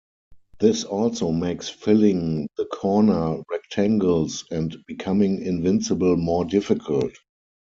[0.59, 7.11] This also makes filling the corner rectangles and becoming invincible more difficult.